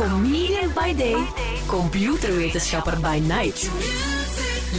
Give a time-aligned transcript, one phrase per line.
[0.00, 1.26] Comedian by day,
[1.66, 3.70] computerwetenschapper by night.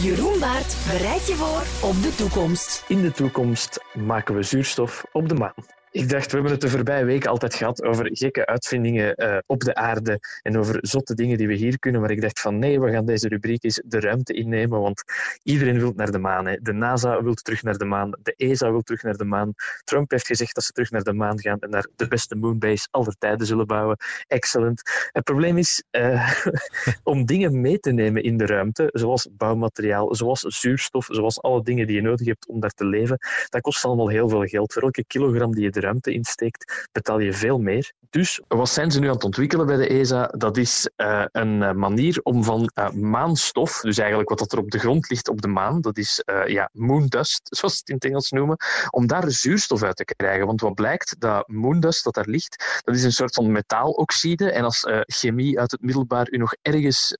[0.02, 2.84] Jeroen Baert bereidt je voor op de toekomst.
[2.88, 5.81] In de toekomst maken we zuurstof op de maan.
[5.92, 9.60] Ik dacht, we hebben het de voorbije weken altijd gehad over gekke uitvindingen uh, op
[9.60, 12.00] de aarde en over zotte dingen die we hier kunnen.
[12.00, 15.02] Maar ik dacht van nee, we gaan deze rubriek eens de ruimte innemen, want
[15.42, 16.46] iedereen wil naar de maan.
[16.46, 16.56] Hè.
[16.60, 19.54] De NASA wil terug naar de maan, de ESA wil terug naar de maan.
[19.84, 22.88] Trump heeft gezegd dat ze terug naar de maan gaan en naar de beste moonbase
[22.90, 23.96] aller tijden zullen bouwen.
[24.26, 24.82] Excellent.
[25.12, 26.30] Het probleem is uh,
[27.02, 31.86] om dingen mee te nemen in de ruimte, zoals bouwmateriaal, zoals zuurstof, zoals alle dingen
[31.86, 33.18] die je nodig hebt om daar te leven.
[33.48, 34.72] Dat kost allemaal heel veel geld.
[34.72, 37.92] Voor elke kilogram die je ruimte insteekt, betaal je veel meer.
[38.12, 40.26] Dus wat zijn ze nu aan het ontwikkelen bij de ESA?
[40.26, 44.70] Dat is uh, een eh, manier om van uh, maanstof, dus eigenlijk wat er op
[44.70, 48.04] de grond ligt op de maan, dat is ja, moondust, zoals ze het in het
[48.04, 48.56] Engels noemen,
[48.90, 50.46] om daar zuurstof uit te krijgen.
[50.46, 54.50] Want wat blijkt, dat moondust dat daar ligt, dat is een soort van metaaloxide.
[54.50, 57.16] En als chemie uit het middelbaar u nog ergens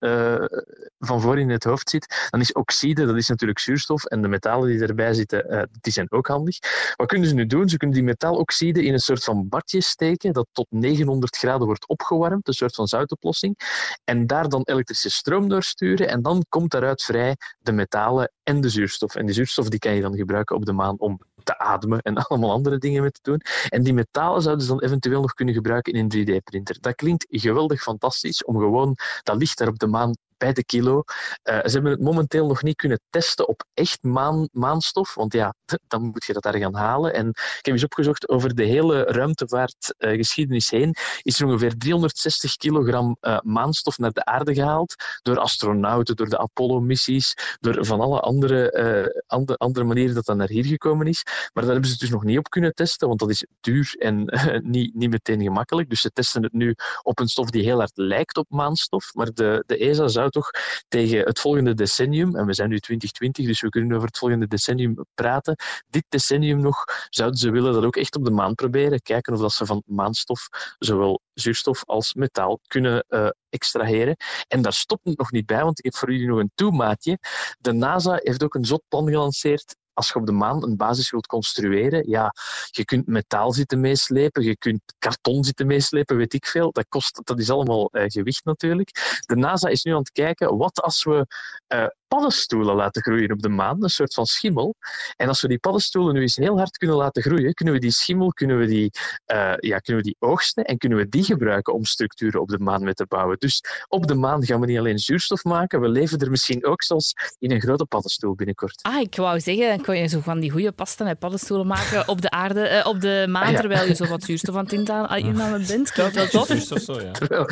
[0.98, 4.28] van voor in het hoofd zit, dan is oxide, dat is natuurlijk zuurstof, en de
[4.28, 6.58] metalen die erbij zitten, die zijn ook handig.
[6.96, 7.68] Wat kunnen ze nu doen?
[7.68, 11.88] Ze kunnen die metaaloxide in een soort van badje steken dat tot 900 graden wordt
[11.88, 13.58] opgewarmd, een soort van zoutoplossing,
[14.04, 18.68] en daar dan elektrische stroom doorsturen en dan komt daaruit vrij de metalen en de
[18.68, 19.14] zuurstof.
[19.14, 22.14] En die zuurstof die kan je dan gebruiken op de maan om te ademen en
[22.26, 23.40] allemaal andere dingen mee te doen.
[23.68, 26.76] En die metalen zouden ze dan eventueel nog kunnen gebruiken in een 3D-printer.
[26.80, 31.02] Dat klinkt geweldig fantastisch om gewoon dat licht daar op de maan bij de kilo.
[31.44, 35.54] Uh, ze hebben het momenteel nog niet kunnen testen op echt maan, maanstof, want ja,
[35.92, 37.14] dan moet je dat daar gaan halen.
[37.14, 42.56] En ik heb eens opgezocht, over de hele ruimtevaartgeschiedenis uh, heen is er ongeveer 360
[42.56, 48.20] kilogram uh, maanstof naar de aarde gehaald door astronauten, door de Apollo-missies, door van alle
[48.20, 51.22] andere, andere, andere manieren dat dat naar hier gekomen is.
[51.24, 53.94] Maar daar hebben ze het dus nog niet op kunnen testen, want dat is duur
[53.98, 54.24] en
[54.74, 55.88] niet, niet meteen gemakkelijk.
[55.88, 59.32] Dus ze testen het nu op een stof die heel hard lijkt op maanstof, maar
[59.32, 60.50] de, de ESA zou toch
[60.88, 64.46] tegen het volgende decennium, en we zijn nu 2020, dus we kunnen over het volgende
[64.46, 65.56] decennium praten,
[65.88, 69.40] dit decennium nog zouden ze willen dat ook echt op de maan proberen, kijken of
[69.40, 70.48] dat ze van maanstof
[70.78, 74.16] zowel zuurstof als metaal kunnen uh, extraheren.
[74.48, 77.18] En daar stopt het nog niet bij, want ik heb voor jullie nog een toemaatje.
[77.58, 81.10] De NASA heeft ook een zot plan gelanceerd als je op de maan een basis
[81.10, 82.34] wilt construeren, ja,
[82.70, 86.72] je kunt metaal zitten meeslepen, je kunt karton zitten meeslepen, weet ik veel.
[86.72, 89.20] Dat, kost, dat is allemaal uh, gewicht natuurlijk.
[89.26, 91.26] De NASA is nu aan het kijken, wat als we
[91.68, 94.74] uh, paddenstoelen laten groeien op de maan, een soort van schimmel.
[95.16, 97.90] En als we die paddenstoelen nu eens heel hard kunnen laten groeien, kunnen we die
[97.90, 98.90] schimmel kunnen we die,
[99.32, 102.58] uh, ja, kunnen we die oogsten en kunnen we die gebruiken om structuren op de
[102.58, 103.36] maan mee te bouwen.
[103.38, 106.82] Dus op de maan gaan we niet alleen zuurstof maken, we leven er misschien ook
[106.82, 108.82] zelfs in een grote paddenstoel binnenkort.
[108.82, 112.22] Ah, ik wou zeggen, kon je zo van die goede pasta met paddenstoelen maken op
[112.22, 113.60] de aarde, uh, op de maan, ah, ja.
[113.60, 115.94] terwijl je zo wat zuurstof aan het innemen bent.
[115.94, 116.46] Wel tof.
[116.82, 117.10] Zo, ja.
[117.18, 117.46] terwijl,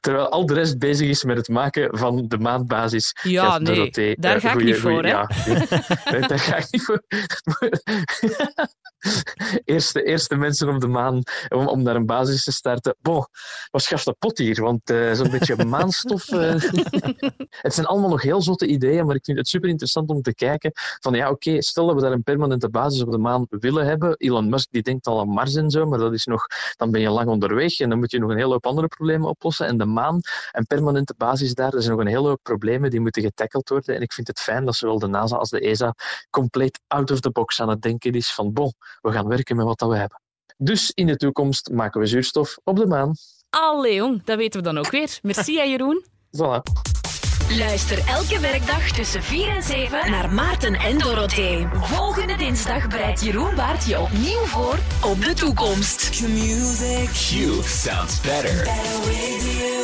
[0.00, 3.14] terwijl al de rest bezig is met het maken van de maanbasis.
[3.22, 5.10] Ja, nee, Dorothee, daar ga goeie, ik niet voor, goeie, hè?
[5.10, 5.30] Ja,
[6.10, 7.02] nee, daar ga ik niet voor.
[9.64, 12.96] eerste, eerste mensen op de maan om, om naar een basis te starten.
[13.00, 13.26] Bon,
[13.70, 14.60] wat schaft de pot hier?
[14.60, 16.30] Want uh, zo'n beetje maanstof.
[16.30, 16.54] Uh...
[17.66, 20.34] het zijn allemaal nog heel zotte ideeën, maar ik vind het super interessant om te
[20.34, 23.46] kijken van ja, oké, okay, stel dat we daar een permanente basis op de maan
[23.48, 24.14] willen hebben.
[24.16, 26.46] Elon Musk die denkt al aan Mars en zo, maar dat is nog,
[26.76, 29.28] dan ben je lang onderweg en dan moet je nog een hele hoop andere problemen
[29.28, 29.66] oplossen.
[29.66, 30.20] En de maan,
[30.52, 33.94] een permanente basis daar, er zijn nog een hele hoop problemen die moeten getackeld worden.
[33.94, 35.94] En ik vind het fijn dat zowel de NASA als de ESA
[36.30, 39.64] compleet out of the box aan het denken is van bon, we gaan werken met
[39.64, 40.20] wat dat we hebben.
[40.56, 43.12] Dus in de toekomst maken we zuurstof op de maan.
[43.50, 45.18] Allee, jong, dat weten we dan ook weer.
[45.22, 46.04] Merci, hè, Jeroen.
[46.36, 46.62] Voilà.
[47.58, 51.68] Luister elke werkdag tussen 4 en 7 naar Maarten en Dorothee.
[51.72, 54.78] Volgende dinsdag bereidt Jeroen Baart je opnieuw voor
[55.10, 56.10] op de toekomst.
[56.10, 58.64] Q sounds better.
[58.64, 59.81] better